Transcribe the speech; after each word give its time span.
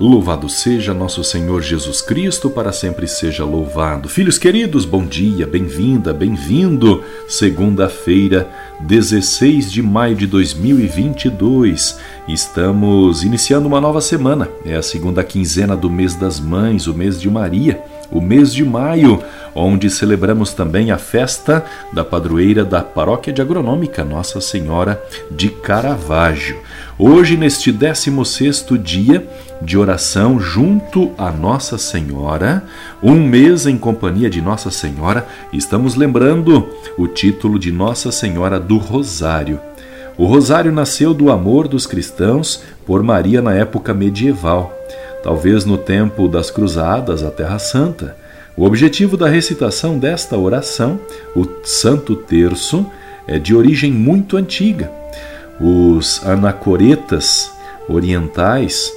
Louvado 0.00 0.48
seja 0.48 0.94
nosso 0.94 1.24
Senhor 1.24 1.60
Jesus 1.60 2.00
Cristo, 2.00 2.48
para 2.48 2.70
sempre 2.70 3.08
seja 3.08 3.44
louvado. 3.44 4.08
Filhos 4.08 4.38
queridos, 4.38 4.84
bom 4.84 5.04
dia, 5.04 5.44
bem-vinda, 5.44 6.14
bem-vindo. 6.14 7.02
Segunda-feira, 7.26 8.48
16 8.78 9.72
de 9.72 9.82
maio 9.82 10.14
de 10.14 10.28
2022. 10.28 11.98
Estamos 12.28 13.24
iniciando 13.24 13.66
uma 13.66 13.80
nova 13.80 14.00
semana. 14.00 14.48
É 14.64 14.76
a 14.76 14.82
segunda 14.82 15.24
quinzena 15.24 15.76
do 15.76 15.90
mês 15.90 16.14
das 16.14 16.38
mães, 16.38 16.86
o 16.86 16.94
mês 16.94 17.20
de 17.20 17.28
Maria 17.28 17.82
o 18.10 18.20
mês 18.20 18.52
de 18.52 18.64
maio, 18.64 19.22
onde 19.54 19.90
celebramos 19.90 20.52
também 20.52 20.90
a 20.90 20.98
festa 20.98 21.64
da 21.92 22.04
padroeira 22.04 22.64
da 22.64 22.82
Paróquia 22.82 23.32
de 23.32 23.42
Agronômica 23.42 24.04
Nossa 24.04 24.40
Senhora 24.40 25.02
de 25.30 25.48
Caravaggio. 25.48 26.58
Hoje, 26.98 27.36
neste 27.36 27.72
16º 27.72 28.80
dia 28.80 29.26
de 29.60 29.76
oração 29.76 30.40
junto 30.40 31.12
a 31.18 31.30
Nossa 31.30 31.76
Senhora, 31.76 32.64
um 33.02 33.14
mês 33.14 33.66
em 33.66 33.76
companhia 33.76 34.30
de 34.30 34.40
Nossa 34.40 34.70
Senhora, 34.70 35.26
estamos 35.52 35.94
lembrando 35.94 36.68
o 36.96 37.06
título 37.06 37.58
de 37.58 37.70
Nossa 37.70 38.10
Senhora 38.10 38.58
do 38.58 38.78
Rosário. 38.78 39.60
O 40.16 40.26
Rosário 40.26 40.72
nasceu 40.72 41.14
do 41.14 41.30
amor 41.30 41.68
dos 41.68 41.86
cristãos 41.86 42.62
por 42.84 43.02
Maria 43.04 43.40
na 43.40 43.54
época 43.54 43.94
medieval 43.94 44.74
talvez 45.22 45.64
no 45.64 45.78
tempo 45.78 46.28
das 46.28 46.50
Cruzadas 46.50 47.22
à 47.22 47.30
Terra 47.30 47.58
Santa. 47.58 48.16
O 48.56 48.64
objetivo 48.64 49.16
da 49.16 49.28
recitação 49.28 49.98
desta 49.98 50.36
oração, 50.36 51.00
o 51.34 51.46
Santo 51.64 52.16
Terço, 52.16 52.86
é 53.26 53.38
de 53.38 53.54
origem 53.54 53.92
muito 53.92 54.36
antiga. 54.36 54.90
Os 55.60 56.24
anacoretas 56.26 57.50
orientais 57.88 58.92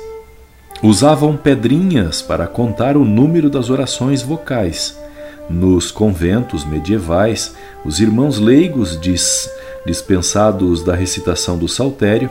usavam 0.82 1.38
pedrinhas 1.38 2.22
para 2.22 2.48
contar 2.48 2.98
o 2.98 3.06
número 3.06 3.50
das 3.50 3.70
orações 3.70 4.22
vocais. 4.22 4.98
Nos 5.50 5.92
conventos 5.92 6.64
medievais, 6.66 7.56
os 7.84 8.00
irmãos 8.00 8.40
leigos 8.40 9.00
diz, 9.00 9.50
dispensados 9.86 10.84
da 10.84 10.96
recitação 10.96 11.58
do 11.58 11.68
saltério, 11.68 12.30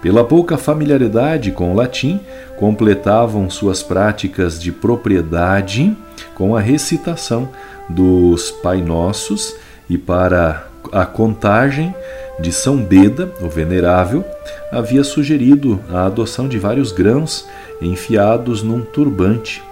pela 0.00 0.24
pouca 0.24 0.56
familiaridade 0.56 1.50
com 1.50 1.72
o 1.72 1.76
latim, 1.76 2.20
completavam 2.58 3.48
suas 3.50 3.82
práticas 3.82 4.60
de 4.60 4.70
propriedade 4.70 5.96
com 6.34 6.56
a 6.56 6.60
recitação 6.60 7.48
dos 7.88 8.50
Pai 8.50 8.80
Nossos 8.80 9.54
e 9.88 9.98
para 9.98 10.66
a 10.92 11.04
contagem 11.04 11.94
de 12.40 12.52
São 12.52 12.76
Beda, 12.76 13.32
o 13.40 13.48
Venerável, 13.48 14.24
havia 14.70 15.04
sugerido 15.04 15.80
a 15.92 16.06
adoção 16.06 16.48
de 16.48 16.58
vários 16.58 16.90
grãos 16.90 17.46
enfiados 17.80 18.62
num 18.62 18.80
turbante. 18.80 19.62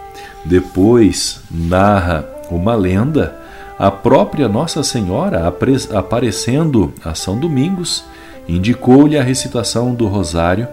Depois, 0.44 1.40
narra 1.50 2.24
uma 2.50 2.74
lenda, 2.74 3.34
a 3.80 3.90
própria 3.90 4.46
Nossa 4.46 4.82
Senhora 4.82 5.50
aparecendo 5.94 6.92
a 7.02 7.14
São 7.14 7.38
Domingos, 7.38 8.04
indicou-lhe 8.46 9.16
a 9.16 9.22
recitação 9.22 9.94
do 9.94 10.06
rosário 10.06 10.68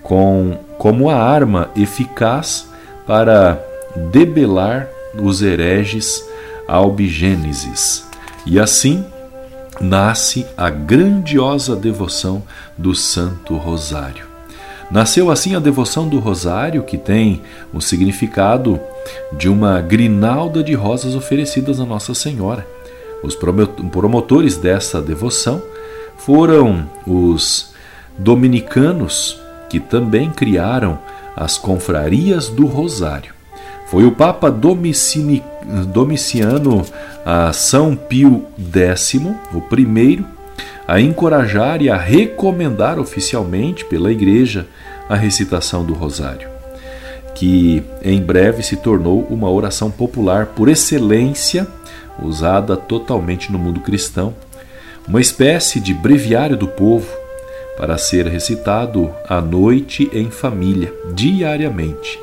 com, 0.00 0.56
como 0.78 1.10
a 1.10 1.16
arma 1.16 1.70
eficaz 1.74 2.68
para 3.04 3.60
debelar 4.12 4.86
os 5.20 5.42
hereges 5.42 6.24
albigêneses. 6.68 8.06
E 8.46 8.60
assim 8.60 9.04
nasce 9.80 10.46
a 10.56 10.70
grandiosa 10.70 11.74
devoção 11.74 12.44
do 12.78 12.94
Santo 12.94 13.56
Rosário. 13.56 14.24
Nasceu 14.88 15.32
assim 15.32 15.56
a 15.56 15.58
devoção 15.58 16.08
do 16.08 16.20
Rosário, 16.20 16.84
que 16.84 16.96
tem 16.96 17.42
o 17.74 17.80
significado 17.80 18.78
de 19.32 19.48
uma 19.48 19.80
grinalda 19.80 20.62
de 20.62 20.74
rosas 20.74 21.14
oferecidas 21.14 21.80
a 21.80 21.84
Nossa 21.84 22.14
Senhora. 22.14 22.66
Os 23.22 23.36
promotores 23.36 24.56
dessa 24.56 25.00
devoção 25.00 25.62
foram 26.16 26.88
os 27.06 27.72
dominicanos, 28.18 29.40
que 29.68 29.80
também 29.80 30.30
criaram 30.30 30.98
as 31.36 31.56
confrarias 31.56 32.48
do 32.48 32.66
Rosário. 32.66 33.32
Foi 33.86 34.04
o 34.04 34.12
Papa 34.12 34.50
Domicini, 34.50 35.42
Domiciano 35.88 36.84
a 37.24 37.52
São 37.52 37.94
Pio 37.94 38.46
X, 38.58 39.14
o 39.52 39.60
primeiro, 39.60 40.24
a 40.86 41.00
encorajar 41.00 41.80
e 41.80 41.88
a 41.88 41.96
recomendar 41.96 42.98
oficialmente 42.98 43.84
pela 43.84 44.10
Igreja 44.10 44.66
a 45.08 45.14
recitação 45.14 45.84
do 45.84 45.92
Rosário, 45.92 46.48
que 47.42 47.82
em 48.04 48.22
breve 48.22 48.62
se 48.62 48.76
tornou 48.76 49.26
uma 49.28 49.50
oração 49.50 49.90
popular 49.90 50.46
por 50.46 50.68
excelência, 50.68 51.66
usada 52.22 52.76
totalmente 52.76 53.50
no 53.50 53.58
mundo 53.58 53.80
cristão, 53.80 54.32
uma 55.08 55.20
espécie 55.20 55.80
de 55.80 55.92
breviário 55.92 56.56
do 56.56 56.68
povo 56.68 57.12
para 57.76 57.98
ser 57.98 58.28
recitado 58.28 59.10
à 59.28 59.40
noite 59.40 60.08
em 60.12 60.30
família, 60.30 60.94
diariamente. 61.14 62.16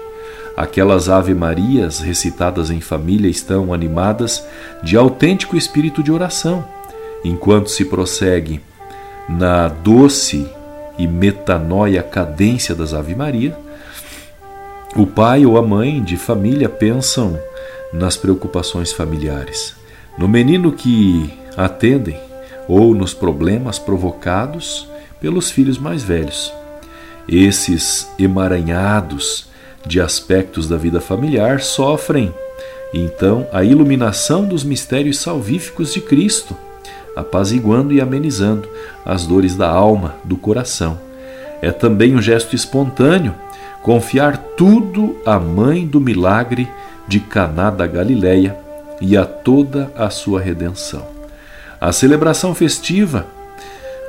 Aquelas 0.56 1.10
Ave-Marias 1.10 2.00
recitadas 2.00 2.72
em 2.72 2.80
família 2.80 3.30
estão 3.30 3.74
animadas 3.74 4.42
de 4.82 4.96
autêntico 4.96 5.58
espírito 5.58 6.02
de 6.02 6.14
oração, 6.14 6.64
enquanto 7.26 7.70
se 7.70 7.84
prossegue 7.84 8.62
na 9.28 9.68
doce 9.68 10.48
e 10.98 11.06
metanoia 11.06 12.02
cadência 12.02 12.74
das 12.74 12.94
Ave-Maria, 12.94 13.58
o 14.96 15.06
pai 15.06 15.46
ou 15.46 15.58
a 15.58 15.62
mãe 15.62 16.02
de 16.02 16.18
família 16.18 16.68
pensam 16.68 17.40
nas 17.94 18.18
preocupações 18.18 18.92
familiares, 18.92 19.76
no 20.18 20.28
menino 20.28 20.72
que 20.72 21.32
atendem 21.56 22.20
ou 22.68 22.94
nos 22.94 23.14
problemas 23.14 23.80
provocados 23.80 24.88
pelos 25.20 25.52
filhos 25.52 25.78
mais 25.78 26.04
velhos. 26.04 26.52
Esses 27.28 28.10
emaranhados 28.18 29.48
de 29.86 30.02
aspectos 30.02 30.68
da 30.68 30.78
vida 30.78 31.00
familiar 31.00 31.62
sofrem, 31.62 32.34
então, 32.94 33.48
a 33.54 33.64
iluminação 33.64 34.46
dos 34.46 34.64
mistérios 34.64 35.20
salvíficos 35.20 35.94
de 35.94 36.02
Cristo 36.02 36.56
apaziguando 37.16 37.94
e 37.94 38.02
amenizando 38.02 38.68
as 39.06 39.26
dores 39.26 39.56
da 39.56 39.70
alma, 39.70 40.16
do 40.24 40.38
coração. 40.38 41.00
É 41.62 41.72
também 41.72 42.16
um 42.16 42.22
gesto 42.22 42.56
espontâneo 42.56 43.36
confiar 43.82 44.38
tudo 44.58 45.16
à 45.26 45.40
mãe 45.40 45.86
do 45.86 46.00
milagre 46.00 46.68
de 47.08 47.20
Caná 47.20 47.70
da 47.70 47.88
Galileia 47.88 48.58
e 49.02 49.18
a 49.18 49.26
toda 49.26 49.92
a 49.96 50.10
sua 50.10 50.42
redenção. 50.42 51.08
A 51.80 51.92
celebração 51.92 52.54
festiva 52.54 53.26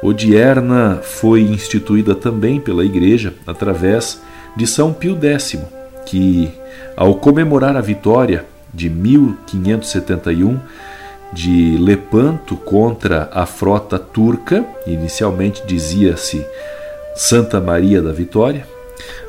odierna 0.03 1.01
foi 1.03 1.43
instituída 1.43 2.15
também 2.15 2.61
pela 2.61 2.85
Igreja 2.85 3.35
através 3.47 4.21
de 4.57 4.67
São 4.67 4.93
Pio 4.93 5.19
X, 5.23 5.59
que, 6.07 6.51
ao 6.97 7.15
comemorar 7.15 7.77
a 7.77 7.81
vitória 7.81 8.45
de 8.73 8.89
1571 8.89 10.59
de 11.33 11.77
Lepanto 11.79 12.57
contra 12.57 13.29
a 13.33 13.47
frota 13.47 13.99
turca, 13.99 14.65
inicialmente 14.87 15.63
dizia-se 15.67 16.45
Santa 17.15 17.61
Maria 17.61 18.03
da 18.03 18.13
Vitória, 18.13 18.66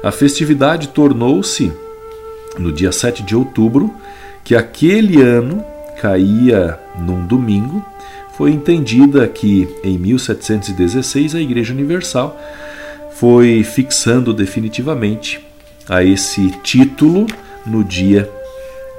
a 0.04 0.12
festividade 0.12 0.90
tornou-se 0.90 1.72
no 2.58 2.72
dia 2.72 2.92
7 2.92 3.24
de 3.24 3.36
outubro, 3.36 3.94
que 4.44 4.56
aquele 4.56 5.22
ano 5.22 5.64
caía 6.02 6.80
num 7.00 7.26
domingo, 7.26 7.86
foi 8.38 8.52
entendida 8.52 9.28
que 9.28 9.68
em 9.84 9.98
1716 9.98 11.36
a 11.36 11.40
Igreja 11.40 11.74
Universal 11.74 12.40
foi 13.12 13.64
fixando 13.64 14.34
definitivamente 14.34 15.46
a 15.88 16.04
esse 16.04 16.50
título 16.64 17.28
no 17.66 17.84
dia 17.84 18.30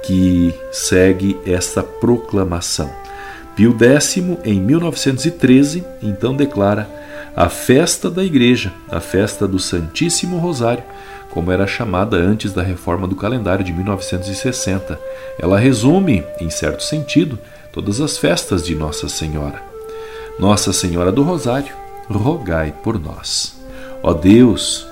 que 0.03 0.53
segue 0.71 1.37
esta 1.45 1.83
proclamação. 1.83 2.89
Pio 3.55 3.75
X, 3.79 4.17
em 4.43 4.59
1913, 4.59 5.83
então 6.01 6.35
declara 6.35 6.89
a 7.35 7.49
festa 7.49 8.09
da 8.09 8.23
Igreja, 8.23 8.71
a 8.89 8.99
festa 8.99 9.47
do 9.47 9.59
Santíssimo 9.59 10.37
Rosário, 10.37 10.83
como 11.29 11.51
era 11.51 11.65
chamada 11.65 12.17
antes 12.17 12.53
da 12.53 12.61
reforma 12.61 13.07
do 13.07 13.15
calendário 13.15 13.65
de 13.65 13.73
1960. 13.73 14.99
Ela 15.39 15.57
resume, 15.57 16.23
em 16.39 16.49
certo 16.49 16.83
sentido, 16.83 17.39
todas 17.71 17.99
as 17.99 18.17
festas 18.17 18.63
de 18.63 18.75
Nossa 18.75 19.09
Senhora. 19.09 19.61
Nossa 20.39 20.71
Senhora 20.71 21.11
do 21.11 21.23
Rosário, 21.23 21.73
rogai 22.07 22.73
por 22.83 22.99
nós. 22.99 23.55
Ó 24.03 24.13
Deus, 24.13 24.85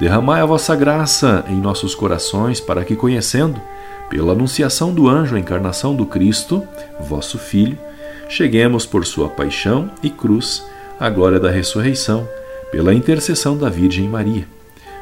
Derramai 0.00 0.40
a 0.40 0.46
vossa 0.46 0.74
graça 0.74 1.44
em 1.46 1.56
nossos 1.56 1.94
corações, 1.94 2.58
para 2.58 2.86
que, 2.86 2.96
conhecendo, 2.96 3.60
pela 4.08 4.32
anunciação 4.32 4.94
do 4.94 5.06
anjo, 5.06 5.36
a 5.36 5.38
encarnação 5.38 5.94
do 5.94 6.06
Cristo, 6.06 6.66
vosso 6.98 7.36
Filho, 7.38 7.78
cheguemos 8.26 8.86
por 8.86 9.04
sua 9.04 9.28
paixão 9.28 9.90
e 10.02 10.08
cruz 10.08 10.64
à 11.00 11.08
glória 11.08 11.40
da 11.40 11.50
ressurreição, 11.50 12.28
pela 12.70 12.92
intercessão 12.92 13.56
da 13.56 13.70
Virgem 13.70 14.06
Maria. 14.06 14.46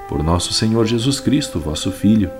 Por 0.08 0.22
nosso 0.22 0.52
Senhor 0.52 0.86
Jesus 0.86 1.18
Cristo, 1.18 1.58
vosso 1.58 1.90
Filho, 1.90 2.30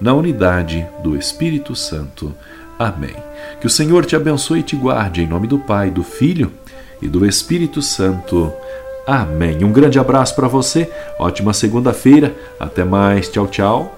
na 0.00 0.14
unidade 0.14 0.86
do 1.02 1.16
Espírito 1.16 1.74
Santo. 1.74 2.32
Amém. 2.78 3.16
Que 3.60 3.66
o 3.66 3.70
Senhor 3.70 4.06
te 4.06 4.14
abençoe 4.14 4.60
e 4.60 4.62
te 4.62 4.76
guarde, 4.76 5.22
em 5.22 5.26
nome 5.26 5.48
do 5.48 5.58
Pai, 5.58 5.90
do 5.90 6.04
Filho 6.04 6.52
e 7.02 7.08
do 7.08 7.26
Espírito 7.26 7.82
Santo. 7.82 8.52
Amém. 9.04 9.64
Um 9.64 9.72
grande 9.72 9.98
abraço 9.98 10.36
para 10.36 10.46
você, 10.46 10.88
ótima 11.18 11.52
segunda-feira, 11.52 12.34
até 12.60 12.84
mais, 12.84 13.28
tchau, 13.28 13.48
tchau. 13.48 13.97